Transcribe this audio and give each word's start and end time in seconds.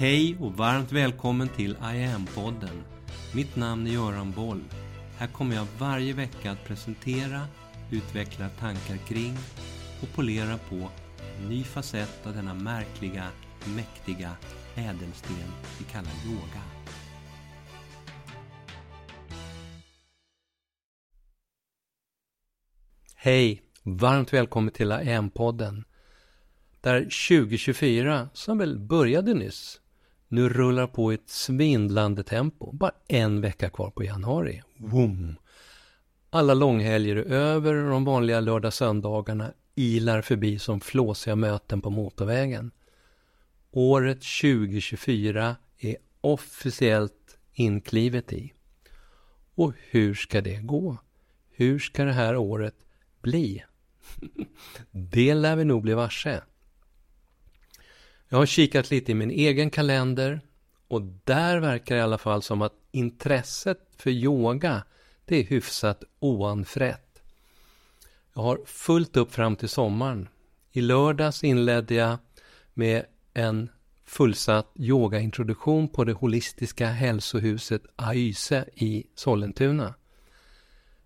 Hej 0.00 0.36
och 0.40 0.52
varmt 0.52 0.92
välkommen 0.92 1.48
till 1.48 1.70
I 1.70 2.04
am-podden. 2.04 2.82
Mitt 3.34 3.56
namn 3.56 3.86
är 3.86 3.90
Göran 3.90 4.32
Boll. 4.32 4.64
Här 5.18 5.26
kommer 5.26 5.56
jag 5.56 5.66
varje 5.78 6.12
vecka 6.12 6.50
att 6.50 6.64
presentera, 6.64 7.46
utveckla 7.90 8.48
tankar 8.48 8.96
kring 8.96 9.36
och 10.02 10.14
polera 10.14 10.58
på 10.58 10.90
en 11.38 11.48
ny 11.48 11.64
facett 11.64 12.26
av 12.26 12.34
denna 12.34 12.54
märkliga, 12.54 13.26
mäktiga 13.76 14.36
ädelsten 14.74 15.36
vi 15.78 15.84
kallar 15.84 16.12
yoga. 16.26 16.62
Hej! 23.14 23.62
Varmt 23.82 24.32
välkommen 24.32 24.72
till 24.72 24.92
I 24.92 25.12
am-podden. 25.12 25.84
Där 26.80 27.00
2024, 27.00 28.28
som 28.32 28.58
väl 28.58 28.78
började 28.78 29.34
nyss, 29.34 29.80
nu 30.30 30.48
rullar 30.48 30.86
på 30.86 31.12
i 31.12 31.14
ett 31.14 31.28
svindlande 31.28 32.22
tempo. 32.22 32.72
Bara 32.72 32.92
en 33.08 33.40
vecka 33.40 33.70
kvar 33.70 33.90
på 33.90 34.04
januari. 34.04 34.62
Boom. 34.76 35.36
Alla 36.30 36.54
långhelger 36.54 37.16
är 37.16 37.24
över 37.24 37.74
och 37.74 37.90
de 37.90 38.04
vanliga 38.04 38.40
lördag-söndagarna 38.40 39.52
ilar 39.74 40.22
förbi 40.22 40.58
som 40.58 40.80
flåsiga 40.80 41.36
möten 41.36 41.80
på 41.80 41.90
motorvägen. 41.90 42.70
Året 43.70 44.18
2024 44.42 45.56
är 45.78 45.96
officiellt 46.20 47.38
inklivet 47.52 48.32
i. 48.32 48.52
Och 49.54 49.72
hur 49.90 50.14
ska 50.14 50.40
det 50.40 50.56
gå? 50.56 50.96
Hur 51.50 51.78
ska 51.78 52.04
det 52.04 52.12
här 52.12 52.36
året 52.36 52.76
bli? 53.22 53.64
det 54.90 55.34
lär 55.34 55.56
vi 55.56 55.64
nog 55.64 55.82
bli 55.82 55.94
varse. 55.94 56.40
Jag 58.32 58.38
har 58.38 58.46
kikat 58.46 58.90
lite 58.90 59.12
i 59.12 59.14
min 59.14 59.30
egen 59.30 59.70
kalender 59.70 60.40
och 60.88 61.02
där 61.24 61.58
verkar 61.58 61.94
det 61.94 61.98
i 61.98 62.02
alla 62.02 62.18
fall 62.18 62.42
som 62.42 62.62
att 62.62 62.72
intresset 62.90 63.78
för 63.96 64.10
yoga 64.10 64.82
det 65.24 65.36
är 65.36 65.44
hyfsat 65.44 66.04
oanfrätt. 66.20 67.22
Jag 68.34 68.42
har 68.42 68.60
fullt 68.66 69.16
upp 69.16 69.32
fram 69.32 69.56
till 69.56 69.68
sommaren. 69.68 70.28
I 70.72 70.80
lördags 70.80 71.44
inledde 71.44 71.94
jag 71.94 72.18
med 72.74 73.04
en 73.34 73.68
fullsatt 74.04 74.72
yogaintroduktion 74.76 75.88
på 75.88 76.04
det 76.04 76.12
holistiska 76.12 76.86
hälsohuset 76.86 77.82
Aise 77.96 78.64
i 78.74 79.06
Sollentuna. 79.14 79.94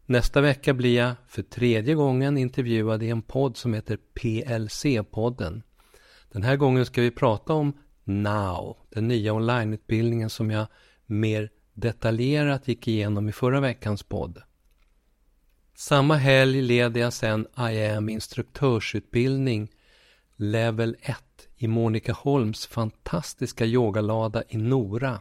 Nästa 0.06 0.40
vecka 0.40 0.74
blir 0.74 0.96
jag 0.96 1.14
för 1.28 1.42
tredje 1.42 1.94
gången 1.94 2.38
intervjuad 2.38 3.02
i 3.02 3.10
en 3.10 3.22
podd 3.22 3.56
som 3.56 3.74
heter 3.74 3.98
PLC-podden. 4.14 5.62
Den 6.34 6.42
här 6.42 6.56
gången 6.56 6.86
ska 6.86 7.02
vi 7.02 7.10
prata 7.10 7.52
om 7.52 7.72
Now, 8.04 8.76
den 8.90 9.08
nya 9.08 9.32
onlineutbildningen 9.32 10.30
som 10.30 10.50
jag 10.50 10.66
mer 11.06 11.50
detaljerat 11.74 12.68
gick 12.68 12.88
igenom 12.88 13.28
i 13.28 13.32
förra 13.32 13.60
veckans 13.60 14.02
podd. 14.02 14.42
Samma 15.74 16.14
helg 16.16 16.62
leder 16.62 17.00
jag 17.00 17.12
sedan 17.12 17.46
I 17.70 17.86
am 17.86 18.08
instruktörsutbildning 18.08 19.70
Level 20.36 20.96
1 21.00 21.16
i 21.56 21.68
Monica 21.68 22.12
Holms 22.12 22.66
fantastiska 22.66 23.64
yogalada 23.64 24.42
i 24.48 24.56
Nora. 24.56 25.20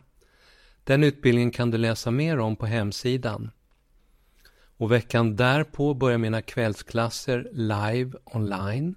Den 0.84 1.04
utbildningen 1.04 1.52
kan 1.52 1.72
du 1.72 1.78
läsa 1.78 2.12
mer 2.12 2.40
om 2.40 2.56
på 2.56 2.66
hemsidan. 2.66 3.52
Och 4.78 4.92
veckan 4.92 5.36
därpå 5.36 5.94
börjar 5.94 6.18
mina 6.18 6.42
kvällsklasser 6.42 7.50
live 7.54 8.12
online 8.26 8.96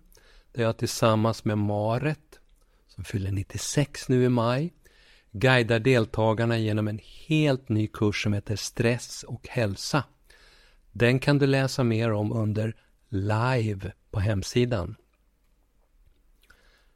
där 0.56 0.62
jag 0.62 0.76
tillsammans 0.76 1.44
med 1.44 1.58
Maret, 1.58 2.40
som 2.86 3.04
fyller 3.04 3.32
96 3.32 4.08
nu 4.08 4.24
i 4.24 4.28
maj, 4.28 4.72
guidar 5.30 5.78
deltagarna 5.78 6.58
genom 6.58 6.88
en 6.88 7.00
helt 7.26 7.68
ny 7.68 7.86
kurs 7.86 8.22
som 8.22 8.32
heter 8.32 8.56
Stress 8.56 9.22
och 9.22 9.48
hälsa. 9.48 10.04
Den 10.92 11.18
kan 11.18 11.38
du 11.38 11.46
läsa 11.46 11.84
mer 11.84 12.12
om 12.12 12.32
under 12.32 12.76
Live 13.08 13.92
på 14.10 14.20
hemsidan. 14.20 14.96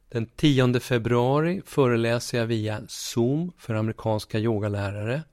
Den 0.09 0.25
10 0.25 0.79
februari 0.79 1.61
föreläser 1.65 2.37
jag 2.37 2.45
via 2.45 2.81
Zoom 2.87 3.51
för 3.57 3.73
amerikanska 3.73 4.39
yogalärare. 4.39 5.23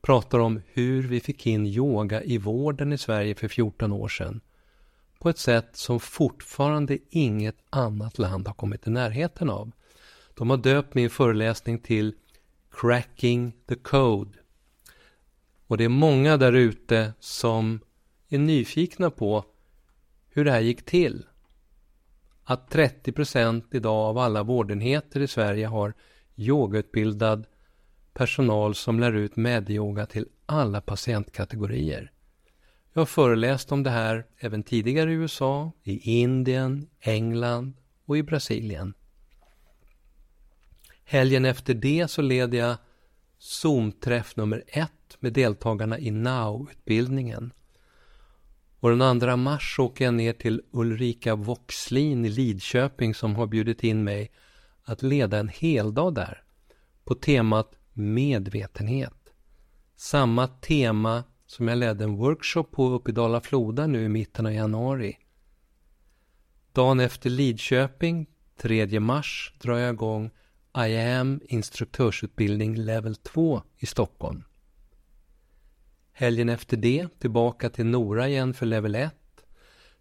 Pratar 0.00 0.38
om 0.38 0.60
hur 0.72 1.02
vi 1.02 1.20
fick 1.20 1.46
in 1.46 1.66
yoga 1.66 2.22
i 2.22 2.38
vården 2.38 2.92
i 2.92 2.98
Sverige 2.98 3.34
för 3.34 3.48
14 3.48 3.92
år 3.92 4.08
sedan 4.08 4.40
på 5.18 5.28
ett 5.28 5.38
sätt 5.38 5.76
som 5.76 6.00
fortfarande 6.00 6.98
inget 7.10 7.56
annat 7.70 8.18
land 8.18 8.46
har 8.46 8.54
kommit 8.54 8.86
i 8.86 8.90
närheten 8.90 9.50
av. 9.50 9.72
De 10.34 10.50
har 10.50 10.56
döpt 10.56 10.94
min 10.94 11.10
föreläsning 11.10 11.78
till 11.78 12.14
Cracking 12.70 13.52
the 13.68 13.74
Code. 13.74 14.38
Och 15.66 15.76
det 15.76 15.84
är 15.84 15.88
många 15.88 16.36
där 16.36 16.52
ute 16.52 17.12
som 17.20 17.80
är 18.28 18.38
nyfikna 18.38 19.10
på 19.10 19.44
hur 20.28 20.44
det 20.44 20.50
här 20.50 20.60
gick 20.60 20.84
till. 20.84 21.26
Att 22.44 22.70
30 22.70 23.12
procent 23.12 23.74
idag 23.74 23.96
av 23.96 24.18
alla 24.18 24.42
vårdenheter 24.42 25.20
i 25.20 25.28
Sverige 25.28 25.66
har 25.66 25.94
yogautbildad 26.36 27.46
personal 28.12 28.74
som 28.74 29.00
lär 29.00 29.12
ut 29.12 29.36
medyoga 29.36 30.06
till 30.06 30.26
alla 30.46 30.80
patientkategorier. 30.80 32.12
Jag 32.96 33.00
har 33.00 33.06
föreläst 33.06 33.72
om 33.72 33.82
det 33.82 33.90
här 33.90 34.26
även 34.38 34.62
tidigare 34.62 35.12
i 35.12 35.14
USA, 35.14 35.72
i 35.82 36.20
Indien, 36.20 36.88
England 37.00 37.76
och 38.04 38.18
i 38.18 38.22
Brasilien. 38.22 38.94
Helgen 41.04 41.44
efter 41.44 41.74
det 41.74 42.10
så 42.10 42.22
leder 42.22 42.58
jag 42.58 42.76
Zoom-träff 43.38 44.36
nummer 44.36 44.64
ett 44.66 45.16
med 45.20 45.32
deltagarna 45.32 45.98
i 45.98 46.10
NOW-utbildningen. 46.10 47.52
Och 48.80 48.98
den 48.98 49.20
2 49.20 49.36
mars 49.36 49.78
åker 49.78 50.04
jag 50.04 50.14
ner 50.14 50.32
till 50.32 50.62
Ulrika 50.70 51.34
Voxlin 51.34 52.24
i 52.24 52.28
Lidköping 52.28 53.14
som 53.14 53.36
har 53.36 53.46
bjudit 53.46 53.84
in 53.84 54.04
mig 54.04 54.30
att 54.84 55.02
leda 55.02 55.38
en 55.38 55.48
heldag 55.48 56.14
där 56.14 56.42
på 57.04 57.14
temat 57.14 57.74
medvetenhet. 57.92 59.32
Samma 59.96 60.46
tema 60.46 61.24
som 61.54 61.68
jag 61.68 61.78
ledde 61.78 62.04
en 62.04 62.16
workshop 62.16 62.64
på 62.64 62.88
uppe 62.88 63.10
i 63.10 63.14
Dala-Floda 63.14 63.86
nu 63.86 64.04
i 64.04 64.08
mitten 64.08 64.46
av 64.46 64.52
januari. 64.52 65.18
Dagen 66.72 67.00
efter 67.00 67.30
Lidköping, 67.30 68.26
3 68.56 69.00
mars, 69.00 69.54
drar 69.60 69.78
jag 69.78 69.94
igång 69.94 70.30
I 70.88 70.98
am 70.98 71.40
instruktörsutbildning 71.44 72.76
level 72.76 73.16
2 73.16 73.62
i 73.78 73.86
Stockholm. 73.86 74.44
Helgen 76.12 76.48
efter 76.48 76.76
det 76.76 77.08
tillbaka 77.18 77.70
till 77.70 77.86
Nora 77.86 78.28
igen 78.28 78.54
för 78.54 78.66
level 78.66 78.94
1. 78.94 79.14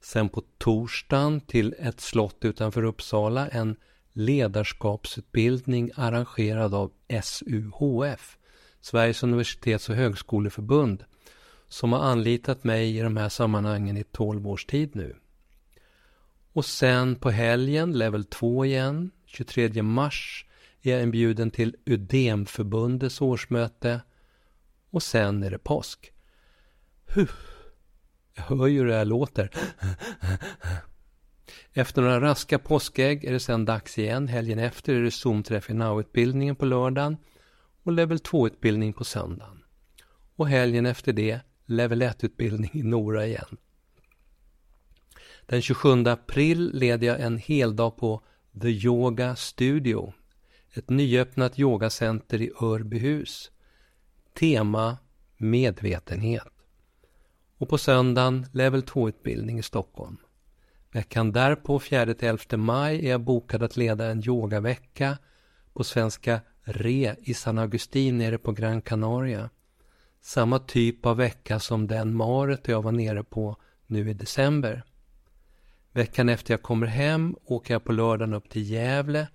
Sen 0.01 0.29
på 0.29 0.43
torsdagen 0.57 1.41
till 1.41 1.75
ett 1.79 2.01
slott 2.01 2.45
utanför 2.45 2.83
Uppsala 2.83 3.47
en 3.47 3.75
ledarskapsutbildning 4.13 5.91
arrangerad 5.95 6.73
av 6.73 6.91
SUHF, 7.23 8.37
Sveriges 8.81 9.23
universitets 9.23 9.89
och 9.89 9.95
högskoleförbund, 9.95 11.05
som 11.73 11.94
har 11.94 12.00
anlitat 12.00 12.63
mig 12.63 12.97
i 12.97 13.01
de 13.01 13.17
här 13.17 13.29
sammanhangen 13.29 13.97
i 13.97 14.03
12 14.03 14.47
års 14.47 14.66
tid 14.66 14.95
nu. 14.95 15.16
Och 16.51 16.66
sen 16.66 17.16
på 17.16 17.29
helgen, 17.29 17.97
level 17.97 18.23
2 18.23 18.66
igen, 18.66 19.11
23 19.25 19.83
mars, 19.83 20.45
är 20.81 20.91
jag 20.91 21.03
inbjuden 21.03 21.51
till 21.51 21.75
Udemförbundets 21.85 23.22
årsmöte 23.22 24.01
och 24.89 25.03
sen 25.03 25.44
är 25.44 25.51
det 25.51 25.57
påsk. 25.57 26.12
Huh. 27.06 27.31
Jag 28.35 28.44
hör 28.44 28.67
ju 28.67 28.79
hur 28.79 28.88
det 28.88 28.95
här 28.95 29.06
låter. 29.06 29.50
Efter 31.73 32.01
några 32.01 32.22
raska 32.22 32.59
påskägg 32.59 33.23
är 33.23 33.31
det 33.31 33.39
sen 33.39 33.66
dags 33.66 33.97
igen. 33.97 34.28
Helgen 34.28 34.59
efter 34.59 34.94
är 34.94 35.01
det 35.01 35.12
Zoom-träff 35.12 35.69
i 35.69 35.74
Now-utbildningen 35.74 36.56
på 36.56 36.65
lördagen 36.65 37.18
och 37.83 37.92
level 37.92 38.18
2-utbildning 38.18 38.94
på 38.94 39.03
söndagen. 39.03 39.63
Och 40.36 40.47
helgen 40.47 40.86
efter 40.86 41.13
det 41.13 41.39
level 41.65 42.01
1-utbildning 42.01 42.71
i 42.74 42.83
Nora 42.83 43.25
igen. 43.27 43.57
Den 45.45 45.62
27 45.62 46.07
april 46.07 46.71
leder 46.74 47.07
jag 47.07 47.21
en 47.21 47.38
heldag 47.38 47.98
på 47.98 48.24
The 48.62 48.68
Yoga 48.68 49.36
Studio, 49.36 50.13
ett 50.74 50.89
nyöppnat 50.89 51.60
yogacenter 51.60 52.42
i 52.42 52.51
Örbyhus. 52.62 53.51
Tema 54.39 54.98
medvetenhet. 55.38 56.48
Och 57.57 57.69
på 57.69 57.77
söndagen 57.77 58.45
level 58.51 58.83
2-utbildning 58.83 59.59
i 59.59 59.63
Stockholm. 59.63 60.18
Veckan 60.92 61.31
därpå, 61.31 61.80
4-11 61.80 62.57
maj, 62.57 63.06
är 63.06 63.09
jag 63.09 63.21
bokad 63.21 63.63
att 63.63 63.77
leda 63.77 64.06
en 64.06 64.24
yogavecka 64.25 65.18
på 65.74 65.83
Svenska 65.83 66.42
Re 66.63 67.16
i 67.21 67.33
San 67.33 67.57
Agustin 67.57 68.18
nere 68.18 68.38
på 68.38 68.51
Gran 68.51 68.81
Canaria 68.81 69.50
samma 70.23 70.59
typ 70.59 71.05
av 71.05 71.17
vecka 71.17 71.59
som 71.59 71.87
den 71.87 72.15
Maret 72.15 72.67
jag 72.67 72.81
var 72.81 72.91
nere 72.91 73.23
på 73.23 73.57
nu 73.87 74.09
i 74.09 74.13
december. 74.13 74.83
Veckan 75.91 76.29
efter 76.29 76.53
jag 76.53 76.61
kommer 76.61 76.87
hem 76.87 77.35
åker 77.45 77.73
jag 77.73 77.83
på 77.83 77.91
lördagen 77.91 78.33
upp 78.33 78.49
till 78.49 78.69
Gävle 78.69 79.27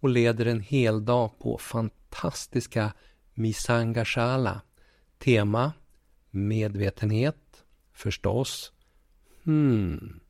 och 0.00 0.08
leder 0.08 0.46
en 0.46 0.60
hel 0.60 1.04
dag 1.04 1.38
på 1.38 1.58
fantastiska 1.58 2.92
Misangashala. 3.34 4.60
Tema 5.18 5.72
medvetenhet, 6.30 7.64
förstås. 7.92 8.72
Hmm, 9.44 10.20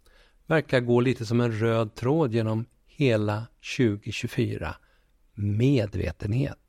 verkar 0.46 0.80
gå 0.80 1.00
lite 1.00 1.26
som 1.26 1.40
en 1.40 1.52
röd 1.52 1.94
tråd 1.94 2.34
genom 2.34 2.64
hela 2.86 3.46
2024. 3.76 4.76
Medvetenhet. 5.34 6.67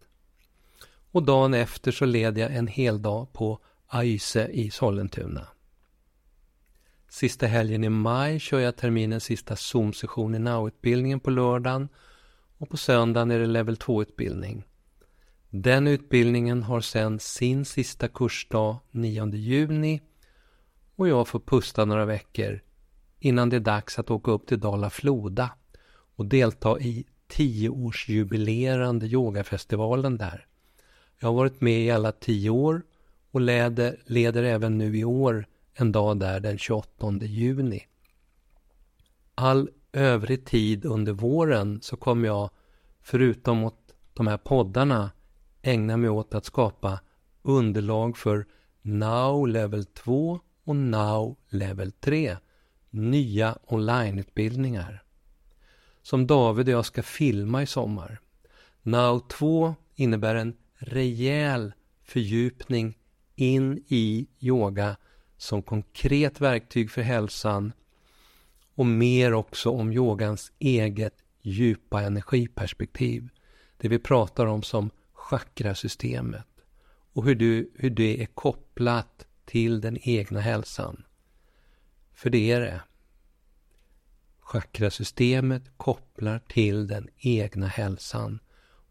Och 1.11 1.23
dagen 1.23 1.53
efter 1.53 1.91
så 1.91 2.05
leder 2.05 2.41
jag 2.41 2.55
en 2.55 2.67
hel 2.67 3.01
dag 3.01 3.33
på 3.33 3.59
Aise 3.87 4.47
i 4.47 4.71
Sollentuna. 4.71 5.47
Sista 7.09 7.45
helgen 7.45 7.83
i 7.83 7.89
maj 7.89 8.39
kör 8.39 8.59
jag 8.59 8.75
terminens 8.75 9.23
sista 9.23 9.55
Zoom-session 9.55 10.35
i 10.35 10.39
Now-utbildningen 10.39 11.19
på 11.19 11.29
lördagen 11.29 11.89
och 12.57 12.69
på 12.69 12.77
söndagen 12.77 13.31
är 13.31 13.39
det 13.39 13.45
level 13.45 13.75
2-utbildning. 13.75 14.63
Den 15.49 15.87
utbildningen 15.87 16.63
har 16.63 16.81
sedan 16.81 17.19
sin 17.19 17.65
sista 17.65 18.07
kursdag 18.07 18.79
9 18.91 19.29
juni 19.35 20.01
och 20.95 21.07
jag 21.07 21.27
får 21.27 21.39
pusta 21.39 21.85
några 21.85 22.05
veckor 22.05 22.61
innan 23.19 23.49
det 23.49 23.55
är 23.55 23.59
dags 23.59 23.99
att 23.99 24.11
åka 24.11 24.31
upp 24.31 24.47
till 24.47 24.59
Dala-Floda 24.59 25.49
och 26.15 26.25
delta 26.25 26.79
i 26.79 27.05
tioårsjubilerande 27.27 29.05
yogafestivalen 29.05 30.17
där. 30.17 30.48
Jag 31.19 31.29
har 31.29 31.33
varit 31.33 31.61
med 31.61 31.81
i 31.81 31.91
alla 31.91 32.11
tio 32.11 32.49
år 32.49 32.81
och 33.31 33.41
leder, 33.41 34.01
leder 34.05 34.43
även 34.43 34.77
nu 34.77 34.97
i 34.97 35.03
år 35.03 35.47
en 35.73 35.91
dag 35.91 36.19
där 36.19 36.39
den 36.39 36.57
28 36.57 37.11
juni. 37.21 37.85
All 39.35 39.69
övrig 39.93 40.45
tid 40.45 40.85
under 40.85 41.13
våren 41.13 41.79
så 41.81 41.97
kommer 41.97 42.27
jag, 42.27 42.49
förutom 43.01 43.63
åt 43.63 43.93
de 44.13 44.27
här 44.27 44.37
poddarna, 44.37 45.11
ägna 45.61 45.97
mig 45.97 46.09
åt 46.09 46.33
att 46.33 46.45
skapa 46.45 46.99
underlag 47.41 48.17
för 48.17 48.45
Now 48.81 49.47
Level 49.47 49.85
2 49.85 50.39
och 50.63 50.75
Now 50.75 51.35
Level 51.49 51.91
3, 51.91 52.37
nya 52.89 53.57
onlineutbildningar. 53.67 55.03
Som 56.01 56.27
David 56.27 56.67
och 56.67 56.73
jag 56.73 56.85
ska 56.85 57.03
filma 57.03 57.61
i 57.61 57.65
sommar. 57.65 58.19
Now 58.81 59.19
2 59.19 59.75
innebär 59.95 60.35
en 60.35 60.53
rejäl 60.79 61.73
fördjupning 62.03 62.97
in 63.35 63.83
i 63.87 64.27
yoga 64.39 64.97
som 65.37 65.61
konkret 65.61 66.41
verktyg 66.41 66.91
för 66.91 67.01
hälsan 67.01 67.73
och 68.75 68.85
mer 68.85 69.33
också 69.33 69.69
om 69.69 69.91
yogans 69.91 70.51
eget 70.59 71.23
djupa 71.41 72.01
energiperspektiv. 72.01 73.29
Det 73.77 73.87
vi 73.87 73.99
pratar 73.99 74.45
om 74.45 74.63
som 74.63 74.89
chakrasystemet 75.13 76.47
och 77.13 77.25
hur, 77.25 77.35
du, 77.35 77.71
hur 77.75 77.89
det 77.89 78.21
är 78.21 78.25
kopplat 78.25 79.25
till 79.45 79.81
den 79.81 79.97
egna 80.01 80.39
hälsan. 80.39 81.03
För 82.13 82.29
det 82.29 82.51
är 82.51 82.61
det. 82.61 82.81
Chakrasystemet 84.39 85.63
kopplar 85.77 86.39
till 86.39 86.87
den 86.87 87.09
egna 87.17 87.67
hälsan 87.67 88.39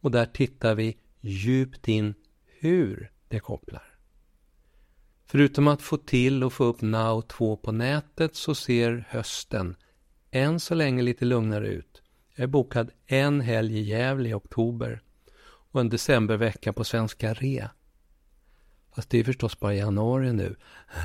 och 0.00 0.10
där 0.10 0.26
tittar 0.26 0.74
vi 0.74 0.96
djupt 1.20 1.88
in 1.88 2.14
hur 2.44 3.12
det 3.28 3.40
kopplar. 3.40 3.98
Förutom 5.26 5.68
att 5.68 5.82
få 5.82 5.96
till 5.96 6.44
och 6.44 6.52
få 6.52 6.64
upp 6.64 6.80
Now 6.80 7.22
2 7.22 7.56
på 7.56 7.72
nätet 7.72 8.36
så 8.36 8.54
ser 8.54 9.06
hösten 9.08 9.76
än 10.30 10.60
så 10.60 10.74
länge 10.74 11.02
lite 11.02 11.24
lugnare 11.24 11.68
ut. 11.68 12.02
Jag 12.34 12.42
är 12.42 12.46
bokad 12.46 12.90
en 13.06 13.40
helg 13.40 13.78
i 13.78 13.82
Gävle 13.82 14.28
i 14.28 14.34
oktober 14.34 15.02
och 15.70 15.80
en 15.80 15.88
decembervecka 15.88 16.72
på 16.72 16.84
Svenska 16.84 17.34
Re. 17.34 17.68
Fast 18.94 19.10
det 19.10 19.18
är 19.18 19.24
förstås 19.24 19.60
bara 19.60 19.74
januari 19.74 20.32
nu. 20.32 20.56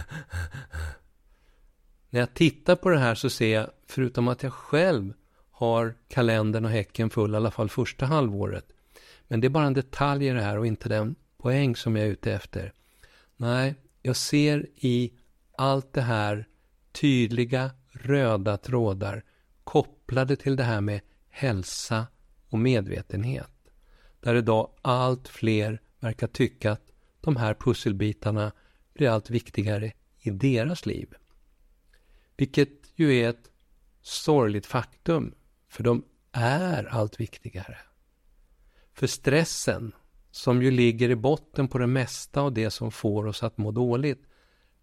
När 2.09 2.19
jag 2.19 2.33
tittar 2.33 2.75
på 2.75 2.89
det 2.89 2.99
här 2.99 3.15
så 3.15 3.29
ser 3.29 3.53
jag, 3.53 3.69
förutom 3.87 4.27
att 4.27 4.43
jag 4.43 4.53
själv 4.53 5.13
har 5.51 5.95
kalendern 6.07 6.65
och 6.65 6.71
häcken 6.71 7.09
full, 7.09 7.33
i 7.33 7.37
alla 7.37 7.51
fall 7.51 7.69
första 7.69 8.05
halvåret. 8.05 8.72
Men 9.33 9.41
det 9.41 9.47
är 9.47 9.49
bara 9.49 9.65
en 9.65 9.73
detalj 9.73 10.27
i 10.27 10.29
det 10.29 10.41
här 10.41 10.57
och 10.57 10.67
inte 10.67 10.89
den 10.89 11.15
poäng 11.37 11.75
som 11.75 11.95
jag 11.95 12.05
är 12.07 12.11
ute 12.11 12.33
efter. 12.33 12.73
Nej, 13.37 13.75
jag 14.01 14.15
ser 14.15 14.67
i 14.75 15.13
allt 15.57 15.93
det 15.93 16.01
här 16.01 16.47
tydliga 16.91 17.71
röda 17.91 18.57
trådar 18.57 19.23
kopplade 19.63 20.35
till 20.35 20.55
det 20.55 20.63
här 20.63 20.81
med 20.81 21.01
hälsa 21.29 22.07
och 22.49 22.59
medvetenhet. 22.59 23.51
Där 24.19 24.35
idag 24.35 24.69
allt 24.81 25.27
fler 25.27 25.81
verkar 25.99 26.27
tycka 26.27 26.71
att 26.71 26.91
de 27.21 27.35
här 27.35 27.53
pusselbitarna 27.53 28.51
blir 28.93 29.09
allt 29.09 29.29
viktigare 29.29 29.91
i 30.19 30.29
deras 30.29 30.85
liv. 30.85 31.13
Vilket 32.37 32.91
ju 32.95 33.15
är 33.15 33.29
ett 33.29 33.51
sorgligt 34.01 34.65
faktum, 34.65 35.35
för 35.67 35.83
de 35.83 36.05
är 36.31 36.85
allt 36.85 37.19
viktigare. 37.19 37.77
För 38.93 39.07
stressen, 39.07 39.91
som 40.31 40.61
ju 40.61 40.71
ligger 40.71 41.09
i 41.09 41.15
botten 41.15 41.67
på 41.67 41.77
det 41.77 41.87
mesta 41.87 42.41
av 42.41 42.53
det 42.53 42.69
som 42.69 42.91
får 42.91 43.27
oss 43.27 43.43
att 43.43 43.57
må 43.57 43.71
dåligt, 43.71 44.23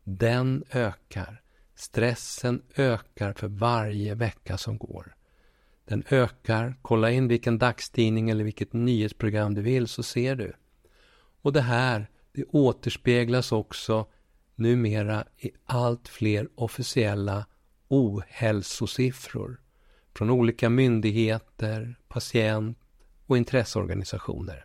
den 0.05 0.65
ökar. 0.71 1.43
Stressen 1.75 2.62
ökar 2.77 3.33
för 3.33 3.49
varje 3.49 4.15
vecka 4.15 4.59
som 4.59 4.79
går. 4.79 5.15
Den 5.85 6.05
ökar. 6.11 6.79
Kolla 6.83 7.11
in 7.11 7.29
vilken 7.29 7.59
dagstidning 7.59 8.31
eller 8.31 8.45
vilket 8.45 8.73
nyhetsprogram 8.73 9.55
du 9.55 9.62
vill 9.62 9.89
så 9.89 10.03
ser 10.03 10.37
du. 10.37 10.53
Och 11.43 11.53
det 11.53 11.61
här, 11.61 12.11
det 12.33 12.45
återspeglas 12.45 13.53
också 13.53 14.07
numera 14.55 15.25
i 15.39 15.51
allt 15.65 16.09
fler 16.09 16.49
officiella 16.55 17.47
ohälsosiffror 17.89 19.61
från 20.15 20.31
olika 20.31 20.71
myndigheter, 20.71 21.99
patient 22.09 22.79
och 23.31 23.37
intresseorganisationer. 23.37 24.65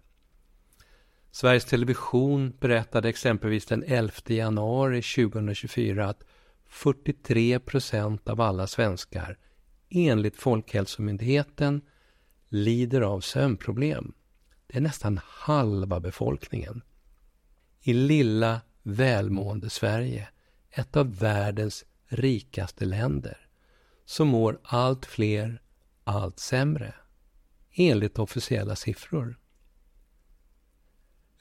Sveriges 1.31 1.65
Television 1.65 2.53
berättade 2.59 3.09
exempelvis 3.09 3.65
den 3.65 3.83
11 3.83 4.13
januari 4.27 5.01
2024 5.01 6.07
att 6.07 6.23
43 6.65 7.59
procent 7.59 8.29
av 8.29 8.41
alla 8.41 8.67
svenskar 8.67 9.38
enligt 9.89 10.35
Folkhälsomyndigheten 10.35 11.81
lider 12.50 13.01
av 13.01 13.19
sömnproblem. 13.19 14.13
Det 14.68 14.78
är 14.78 14.81
nästan 14.81 15.19
halva 15.23 15.99
befolkningen. 15.99 16.81
I 17.81 17.94
lilla 17.94 18.61
välmående 18.83 19.69
Sverige, 19.69 20.30
ett 20.69 20.95
av 20.95 21.18
världens 21.18 21.85
rikaste 22.07 22.85
länder, 22.85 23.47
så 24.06 24.25
mår 24.25 24.59
allt 24.63 25.06
fler 25.06 25.61
allt 26.04 26.40
sämre, 26.40 26.94
enligt 27.75 28.19
officiella 28.19 28.75
siffror. 28.75 29.39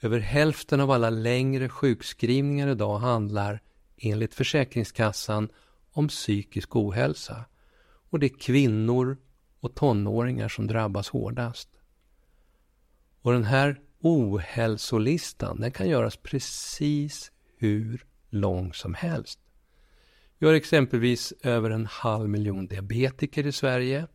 Över 0.01 0.19
hälften 0.19 0.81
av 0.81 0.91
alla 0.91 1.09
längre 1.09 1.69
sjukskrivningar 1.69 2.67
idag 2.67 2.97
handlar, 2.97 3.61
enligt 3.97 4.33
Försäkringskassan, 4.35 5.49
om 5.91 6.07
psykisk 6.07 6.75
ohälsa 6.75 7.45
och 8.09 8.19
det 8.19 8.25
är 8.25 8.39
kvinnor 8.39 9.17
och 9.59 9.75
tonåringar 9.75 10.47
som 10.47 10.67
drabbas 10.67 11.09
hårdast. 11.09 11.69
Och 13.21 13.31
den 13.31 13.43
här 13.43 13.81
ohälsolistan, 14.01 15.61
den 15.61 15.71
kan 15.71 15.89
göras 15.89 16.17
precis 16.17 17.31
hur 17.57 18.05
lång 18.29 18.73
som 18.73 18.93
helst. 18.93 19.39
Vi 20.37 20.47
har 20.47 20.53
exempelvis 20.53 21.33
över 21.43 21.69
en 21.69 21.85
halv 21.85 22.29
miljon 22.29 22.67
diabetiker 22.67 23.47
i 23.47 23.51
Sverige. 23.51 24.07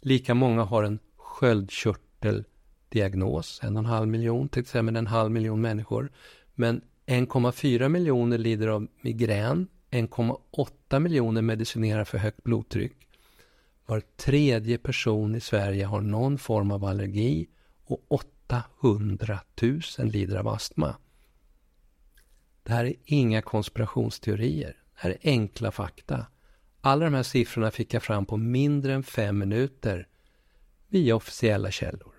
Lika 0.00 0.34
många 0.34 0.64
har 0.64 0.82
en 0.82 0.98
sköldkörteldiagnos, 1.40 3.60
en 3.62 3.76
och 3.76 3.80
en 3.80 3.86
halv 3.86 4.08
miljon, 4.08 4.48
till 4.48 4.62
exempel 4.62 4.96
en 4.96 5.06
halv 5.06 5.30
miljon 5.30 5.60
människor. 5.60 6.12
Men 6.54 6.80
1,4 7.06 7.88
miljoner 7.88 8.38
lider 8.38 8.68
av 8.68 8.88
migrän, 9.00 9.68
1,8 9.90 11.00
miljoner 11.00 11.42
medicinerar 11.42 12.04
för 12.04 12.18
högt 12.18 12.44
blodtryck, 12.44 13.08
var 13.86 14.02
tredje 14.16 14.78
person 14.78 15.34
i 15.34 15.40
Sverige 15.40 15.84
har 15.84 16.00
någon 16.00 16.38
form 16.38 16.70
av 16.70 16.84
allergi 16.84 17.48
och 17.84 18.04
800 18.08 19.40
000 19.62 19.80
lider 19.98 20.36
av 20.36 20.48
astma. 20.48 20.96
Det 22.62 22.72
här 22.72 22.84
är 22.84 22.94
inga 23.04 23.42
konspirationsteorier. 23.42 24.76
Det 24.92 24.94
här 24.94 25.10
är 25.10 25.18
enkla 25.22 25.70
fakta. 25.70 26.26
Alla 26.80 27.04
de 27.04 27.14
här 27.14 27.22
siffrorna 27.22 27.70
fick 27.70 27.94
jag 27.94 28.02
fram 28.02 28.26
på 28.26 28.36
mindre 28.36 28.94
än 28.94 29.02
fem 29.02 29.38
minuter 29.38 30.06
via 30.90 31.16
officiella 31.16 31.70
källor. 31.70 32.14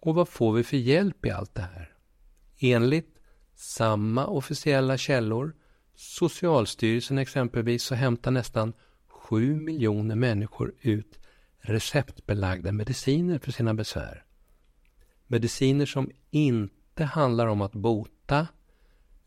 Och 0.00 0.14
vad 0.14 0.28
får 0.28 0.52
vi 0.52 0.64
för 0.64 0.76
hjälp 0.76 1.26
i 1.26 1.30
allt 1.30 1.54
det 1.54 1.62
här? 1.62 1.96
Enligt 2.58 3.20
samma 3.54 4.26
officiella 4.26 4.96
källor, 4.96 5.56
Socialstyrelsen 5.94 7.18
exempelvis, 7.18 7.82
så 7.82 7.94
hämtar 7.94 8.30
nästan 8.30 8.72
7 9.06 9.60
miljoner 9.60 10.14
människor 10.14 10.74
ut 10.80 11.18
receptbelagda 11.58 12.72
mediciner 12.72 13.38
för 13.38 13.52
sina 13.52 13.74
besvär. 13.74 14.24
Mediciner 15.26 15.86
som 15.86 16.10
inte 16.30 17.04
handlar 17.04 17.46
om 17.46 17.60
att 17.60 17.72
bota 17.72 18.46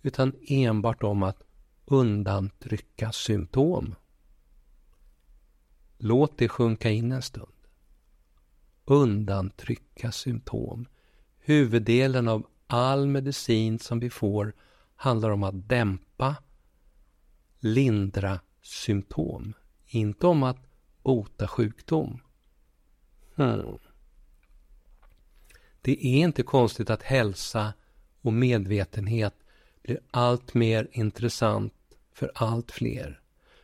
utan 0.02 0.36
enbart 0.48 1.04
om 1.04 1.24
att 1.24 1.44
undantrycka 1.86 3.12
symptom. 3.12 3.96
Låt 5.98 6.38
det 6.38 6.50
sjunka 6.50 6.90
in 6.90 7.12
en 7.12 7.22
stund. 7.22 7.59
Undantrycka 8.90 10.12
symptom. 10.12 10.88
Huvuddelen 11.40 12.28
av 12.28 12.48
all 12.68 13.08
medicin 13.08 13.80
som 13.80 14.00
vi 14.00 14.10
får 14.10 14.54
handlar 14.96 15.30
om 15.30 15.44
att 15.44 15.70
dämpa, 15.70 16.36
lindra 17.60 18.40
symptom. 18.62 19.54
Inte 19.86 20.28
om 20.28 20.44
att 20.44 20.58
bota 21.04 21.48
sjukdom. 21.48 22.20
Hmm. 23.36 23.78
Det 25.82 26.06
är 26.06 26.20
inte 26.20 26.44
konstigt 26.44 26.90
att 26.90 27.04
hälsa 27.04 27.74
och 28.22 28.34
medvetenhet 28.34 29.36
blir 29.84 30.00
allt 30.12 30.54
mer 30.54 30.88
intressant 30.92 31.74
för 32.14 32.32
allt 32.36 32.72
fler. 32.72 33.22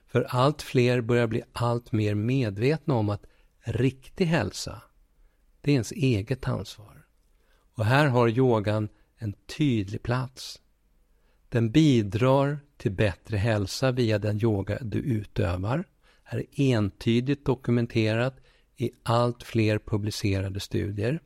För 0.07 0.23
allt 0.29 0.61
fler 0.61 1.01
börjar 1.01 1.27
bli 1.27 1.43
allt 1.53 1.91
mer 1.91 2.15
medvetna 2.15 2.93
om 2.93 3.09
att 3.09 3.25
riktig 3.63 4.25
hälsa, 4.25 4.81
det 5.65 5.71
är 5.71 5.73
ens 5.73 5.91
eget 5.91 6.47
ansvar. 6.47 7.05
Och 7.73 7.85
här 7.85 8.07
har 8.07 8.29
yogan 8.29 8.89
en 9.17 9.33
tydlig 9.57 10.03
plats. 10.03 10.61
Den 11.49 11.71
bidrar 11.71 12.59
till 12.77 12.91
bättre 12.91 13.37
hälsa 13.37 13.91
via 13.91 14.19
den 14.19 14.43
yoga 14.43 14.77
du 14.81 14.97
utövar. 14.97 15.83
Här 16.23 16.37
är 16.39 16.45
entydigt 16.55 17.45
dokumenterat 17.45 18.37
i 18.77 18.91
allt 19.03 19.43
fler 19.43 19.79
publicerade 19.79 20.59
studier. 20.59 21.19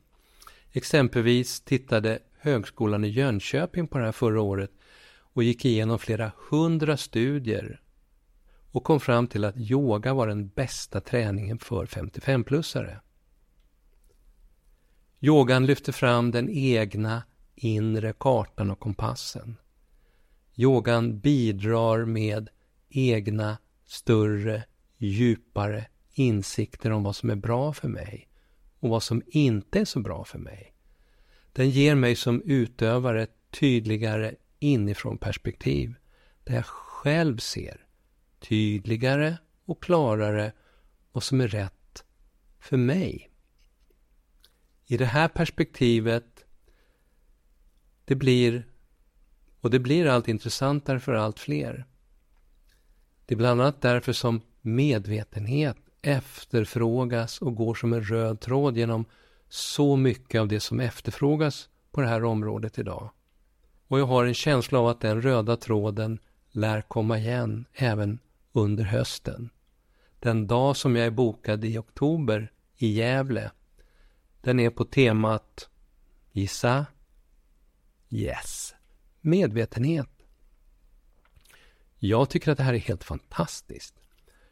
Exempelvis 0.71 1.61
tittade 1.61 2.19
Högskolan 2.39 3.03
i 3.05 3.07
Jönköping 3.07 3.87
på 3.87 3.97
det 3.97 4.05
här 4.05 4.11
förra 4.11 4.41
året 4.41 4.71
och 5.33 5.43
gick 5.43 5.65
igenom 5.65 5.99
flera 5.99 6.31
hundra 6.49 6.97
studier 6.97 7.81
och 8.71 8.83
kom 8.83 8.99
fram 8.99 9.27
till 9.27 9.45
att 9.45 9.57
yoga 9.57 10.13
var 10.13 10.27
den 10.27 10.47
bästa 10.47 11.01
träningen 11.01 11.59
för 11.59 11.85
55-plussare. 11.85 12.99
Yogan 15.21 15.65
lyfter 15.65 15.91
fram 15.91 16.31
den 16.31 16.49
egna 16.49 17.23
inre 17.55 18.13
kartan 18.13 18.71
och 18.71 18.79
kompassen. 18.79 19.57
Yogan 20.55 21.19
bidrar 21.19 22.05
med 22.05 22.49
egna, 22.89 23.57
större, 23.85 24.63
djupare 24.97 25.85
insikter 26.13 26.91
om 26.91 27.03
vad 27.03 27.15
som 27.15 27.29
är 27.29 27.35
bra 27.35 27.73
för 27.73 27.87
mig 27.87 28.29
och 28.79 28.89
vad 28.89 29.03
som 29.03 29.21
inte 29.27 29.79
är 29.79 29.85
så 29.85 29.99
bra 29.99 30.23
för 30.23 30.39
mig. 30.39 30.73
Den 31.53 31.69
ger 31.69 31.95
mig 31.95 32.15
som 32.15 32.41
utövare 32.41 33.23
ett 33.23 33.35
tydligare 33.59 34.35
inifrån 34.59 35.17
perspektiv 35.17 35.95
där 36.43 36.55
jag 36.55 36.65
själv 36.65 37.37
ser 37.37 37.85
tydligare 38.39 39.37
och 39.65 39.83
klarare 39.83 40.51
vad 41.11 41.23
som 41.23 41.41
är 41.41 41.47
rätt 41.47 42.03
för 42.59 42.77
mig. 42.77 43.28
I 44.91 44.97
det 44.97 45.05
här 45.05 45.27
perspektivet 45.27 46.45
det 48.05 48.15
blir 48.15 48.67
och 49.61 49.69
det 49.69 49.79
blir 49.79 50.07
allt 50.07 50.27
intressantare 50.27 50.99
för 50.99 51.13
allt 51.13 51.39
fler. 51.39 51.85
Det 53.25 53.33
är 53.33 53.37
bland 53.37 53.61
annat 53.61 53.81
därför 53.81 54.13
som 54.13 54.41
medvetenhet 54.61 55.77
efterfrågas 56.01 57.41
och 57.41 57.55
går 57.55 57.75
som 57.75 57.93
en 57.93 58.03
röd 58.03 58.39
tråd 58.39 58.77
genom 58.77 59.05
så 59.49 59.95
mycket 59.95 60.41
av 60.41 60.47
det 60.47 60.59
som 60.59 60.79
efterfrågas 60.79 61.69
på 61.91 62.01
det 62.01 62.07
här 62.07 62.23
området 62.23 62.79
idag. 62.79 63.09
Och 63.87 63.99
jag 63.99 64.05
har 64.05 64.25
en 64.25 64.33
känsla 64.33 64.79
av 64.79 64.87
att 64.87 65.01
den 65.01 65.21
röda 65.21 65.57
tråden 65.57 66.19
lär 66.51 66.81
komma 66.81 67.17
igen 67.17 67.65
även 67.73 68.19
under 68.51 68.83
hösten. 68.83 69.49
Den 70.19 70.47
dag 70.47 70.77
som 70.77 70.95
jag 70.95 71.05
är 71.05 71.11
bokad 71.11 71.65
i 71.65 71.77
oktober 71.77 72.51
i 72.77 72.87
Gävle, 72.87 73.51
den 74.41 74.59
är 74.59 74.69
på 74.69 74.85
temat 74.85 75.69
Gissa? 76.31 76.85
Yes. 78.09 78.75
Medvetenhet. 79.21 80.09
Jag 81.99 82.29
tycker 82.29 82.51
att 82.51 82.57
det 82.57 82.63
här 82.63 82.73
är 82.73 82.77
helt 82.77 83.03
fantastiskt. 83.03 83.95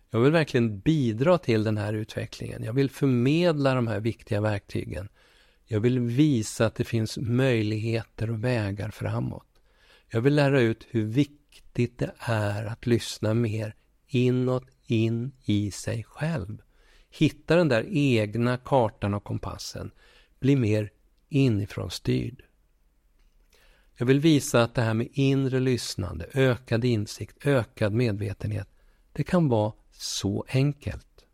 Jag 0.10 0.20
vill 0.20 0.32
verkligen 0.32 0.80
bidra 0.80 1.38
till 1.38 1.64
den 1.64 1.78
här 1.78 1.94
utvecklingen. 1.94 2.64
Jag 2.64 2.74
vill 2.74 2.90
förmedla 2.90 3.74
de 3.74 3.88
här 3.88 4.00
viktiga 4.00 4.42
verktygen. 4.42 5.10
Jag 5.66 5.80
vill 5.80 6.00
visa 6.00 6.66
att 6.66 6.76
det 6.76 6.84
finns 6.84 7.18
möjligheter 7.18 8.30
och 8.32 8.44
vägar 8.44 8.92
framåt. 8.92 9.48
Jag 10.10 10.22
vill 10.22 10.36
lära 10.36 10.62
ut 10.62 10.88
hur 10.90 11.06
viktigt 11.06 11.98
det 11.98 12.12
är 12.20 12.66
att 12.66 12.86
lyssna 12.86 13.34
mer 13.34 13.76
inåt, 14.08 14.68
in 14.86 15.32
i 15.46 15.72
sig 15.72 16.04
själv. 16.04 16.62
Hitta 17.10 17.56
den 17.56 17.68
där 17.68 17.86
egna 17.90 18.58
kartan 18.58 19.14
och 19.14 19.24
kompassen. 19.24 19.92
Bli 20.40 20.56
mer 20.56 20.92
inifrån 21.30 21.92
styrd. 21.92 22.44
Jag 23.96 24.06
vill 24.06 24.20
visa 24.20 24.64
att 24.64 24.76
det 24.76 24.82
här 24.82 24.94
med 24.94 25.08
inre 25.12 25.60
lyssnande, 25.60 26.26
ökad 26.34 26.86
insikt, 26.86 27.48
ökad 27.48 27.94
medvetenhet, 27.94 28.68
det 29.12 29.24
kan 29.24 29.50
vara 29.50 29.74
så 29.92 30.46
enkelt. 30.48 31.26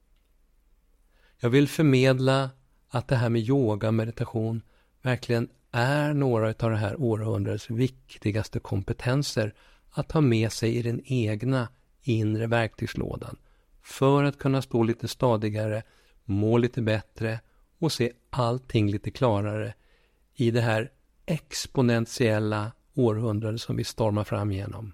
Jag 1.40 1.50
vill 1.50 1.68
förmedla 1.68 2.50
att 2.90 3.08
det 3.08 3.16
här 3.16 3.30
med 3.30 3.42
yoga 3.42 3.88
och 3.88 3.94
meditation 3.94 4.62
verkligen 5.02 5.50
är 5.72 6.14
några 6.14 6.48
av 6.48 6.70
det 6.72 6.78
här 6.78 7.02
århundradets 7.02 7.70
viktigaste 7.70 8.60
kompetenser 8.60 9.54
att 9.90 10.12
ha 10.12 10.22
med 10.22 10.52
sig 10.52 10.76
i 10.76 10.82
den 10.82 11.02
egna 11.06 11.68
inre 12.02 12.48
verktygslådan 12.48 13.38
för 13.84 14.24
att 14.24 14.40
kunna 14.40 14.62
stå 14.62 14.84
lite 14.84 15.08
stadigare, 15.08 15.84
må 16.26 16.58
lite 16.58 16.82
bättre 16.82 17.40
och 17.80 17.92
se 17.92 18.12
allting 18.30 18.92
lite 18.92 19.12
klarare 19.12 19.74
i 20.36 20.52
det 20.52 20.62
här 20.62 20.92
exponentiella 21.26 22.72
århundrade 22.94 23.60
som 23.60 23.76
vi 23.76 23.84
stormar 23.84 24.24
fram 24.24 24.52
genom. 24.52 24.94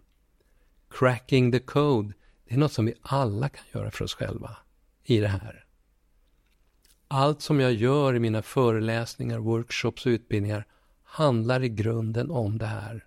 Cracking 0.89 1.51
the 1.51 1.59
code, 1.59 2.13
det 2.47 2.53
är 2.53 2.57
något 2.57 2.73
som 2.73 2.85
vi 2.85 2.93
alla 3.01 3.49
kan 3.49 3.65
göra 3.73 3.91
för 3.91 4.05
oss 4.05 4.13
själva 4.13 4.57
i 5.03 5.19
det 5.19 5.27
här. 5.27 5.65
Allt 7.07 7.41
som 7.41 7.59
jag 7.59 7.73
gör 7.73 8.15
i 8.15 8.19
mina 8.19 8.41
föreläsningar, 8.41 9.39
workshops 9.39 10.05
och 10.05 10.09
utbildningar 10.09 10.65
handlar 11.03 11.63
i 11.63 11.69
grunden 11.69 12.31
om 12.31 12.57
det 12.57 12.65
här. 12.65 13.05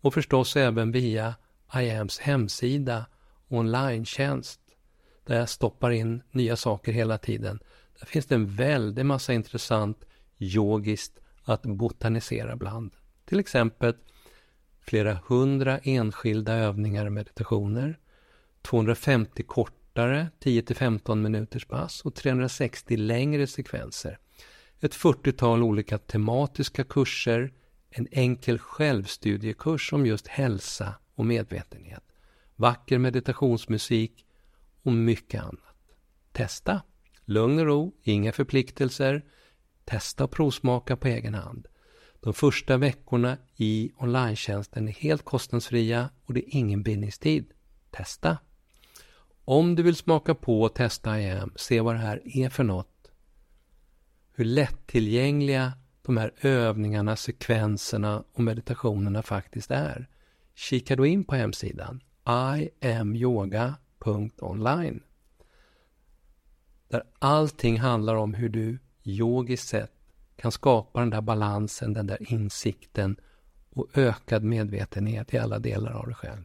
Och 0.00 0.14
förstås 0.14 0.56
även 0.56 0.92
via 0.92 1.34
IAMs 1.74 2.18
hemsida 2.18 3.06
online-tjänst 3.50 4.60
där 5.24 5.38
jag 5.38 5.48
stoppar 5.48 5.90
in 5.90 6.22
nya 6.30 6.56
saker 6.56 6.92
hela 6.92 7.18
tiden. 7.18 7.60
Där 7.98 8.06
finns 8.06 8.26
det 8.26 8.34
en 8.34 8.46
väldig 8.46 9.06
massa 9.06 9.32
intressant 9.32 10.04
yogiskt 10.38 11.20
att 11.42 11.62
botanisera 11.62 12.56
bland. 12.56 12.96
Till 13.24 13.40
exempel 13.40 13.94
flera 14.80 15.18
hundra 15.26 15.78
enskilda 15.78 16.54
övningar 16.54 17.06
och 17.06 17.12
meditationer, 17.12 17.98
250 18.62 19.42
kortare 19.42 20.28
10-15 20.40 21.14
minuters 21.14 21.66
pass 21.66 22.02
och 22.02 22.14
360 22.14 22.96
längre 22.96 23.46
sekvenser. 23.46 24.18
Ett 24.80 24.94
40-tal 24.94 25.62
olika 25.62 25.98
tematiska 25.98 26.84
kurser, 26.84 27.52
en 27.90 28.08
enkel 28.10 28.58
självstudiekurs 28.58 29.92
om 29.92 30.06
just 30.06 30.26
hälsa 30.26 30.94
och 31.14 31.26
medvetenhet, 31.26 32.04
vacker 32.60 32.98
meditationsmusik 32.98 34.26
och 34.82 34.92
mycket 34.92 35.42
annat. 35.42 35.76
Testa! 36.32 36.82
Lugn 37.24 37.58
och 37.58 37.66
ro, 37.66 37.94
inga 38.02 38.32
förpliktelser. 38.32 39.24
Testa 39.84 40.24
och 40.24 40.30
provsmaka 40.30 40.96
på 40.96 41.08
egen 41.08 41.34
hand. 41.34 41.66
De 42.20 42.34
första 42.34 42.76
veckorna 42.76 43.38
i 43.56 43.92
online 43.96 44.36
är 44.72 45.00
helt 45.00 45.24
kostnadsfria 45.24 46.10
och 46.24 46.34
det 46.34 46.40
är 46.40 46.56
ingen 46.56 46.82
bindningstid. 46.82 47.52
Testa! 47.90 48.38
Om 49.44 49.74
du 49.74 49.82
vill 49.82 49.96
smaka 49.96 50.34
på 50.34 50.62
och 50.62 50.74
testa 50.74 51.20
IAM, 51.20 51.52
se 51.56 51.80
vad 51.80 51.94
det 51.94 52.00
här 52.00 52.22
är 52.24 52.48
för 52.48 52.64
något. 52.64 53.10
Hur 54.32 54.44
lättillgängliga 54.44 55.72
de 56.02 56.16
här 56.16 56.32
övningarna, 56.40 57.16
sekvenserna 57.16 58.24
och 58.32 58.42
meditationerna 58.42 59.22
faktiskt 59.22 59.70
är. 59.70 60.08
Kika 60.54 60.96
då 60.96 61.06
in 61.06 61.24
på 61.24 61.34
hemsidan 61.34 62.00
iamyoga.online 62.26 65.00
där 66.90 67.02
allting 67.18 67.78
handlar 67.78 68.14
om 68.14 68.34
hur 68.34 68.48
du 68.48 68.78
yogiskt 69.02 69.68
sett 69.68 69.92
kan 70.36 70.52
skapa 70.52 71.00
den 71.00 71.10
där 71.10 71.20
balansen, 71.20 71.92
den 71.92 72.06
där 72.06 72.32
insikten 72.32 73.16
och 73.70 73.86
ökad 73.94 74.44
medvetenhet 74.44 75.34
i 75.34 75.38
alla 75.38 75.58
delar 75.58 75.92
av 75.92 76.06
dig 76.06 76.14
själv. 76.14 76.44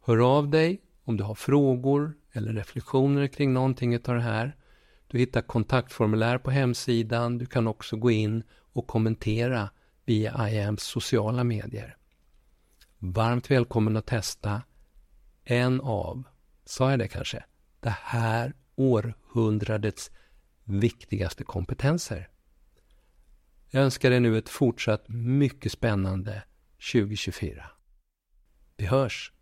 Hör 0.00 0.38
av 0.38 0.48
dig 0.48 0.80
om 1.04 1.16
du 1.16 1.24
har 1.24 1.34
frågor 1.34 2.14
eller 2.32 2.52
reflektioner 2.52 3.26
kring 3.26 3.52
någonting 3.52 3.94
av 3.94 4.14
det 4.14 4.20
här. 4.20 4.56
Du 5.06 5.18
hittar 5.18 5.42
kontaktformulär 5.42 6.38
på 6.38 6.50
hemsidan. 6.50 7.38
Du 7.38 7.46
kan 7.46 7.66
också 7.66 7.96
gå 7.96 8.10
in 8.10 8.42
och 8.50 8.86
kommentera 8.86 9.70
via 10.04 10.48
IAMs 10.48 10.82
sociala 10.82 11.44
medier. 11.44 11.96
Varmt 13.08 13.50
välkommen 13.50 13.96
att 13.96 14.06
testa 14.06 14.62
en 15.44 15.80
av, 15.80 16.22
sa 16.64 16.90
jag 16.90 16.98
det 16.98 17.08
kanske, 17.08 17.44
det 17.80 17.94
här 18.02 18.54
århundradets 18.76 20.10
viktigaste 20.64 21.44
kompetenser. 21.44 22.28
Jag 23.70 23.82
önskar 23.84 24.10
dig 24.10 24.20
nu 24.20 24.38
ett 24.38 24.48
fortsatt 24.48 25.08
mycket 25.08 25.72
spännande 25.72 26.42
2024. 26.92 27.70
Vi 28.76 28.86
hörs! 28.86 29.32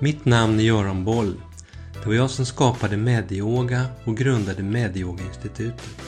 Mitt 0.00 0.24
namn 0.24 0.58
är 0.60 0.64
Göran 0.64 1.04
Boll. 1.04 1.40
Det 1.92 2.06
var 2.06 2.14
jag 2.14 2.30
som 2.30 2.46
skapade 2.46 2.96
Medioga 2.96 3.86
och 4.04 4.16
grundade 4.16 4.62
Medioga-institutet. 4.62 6.07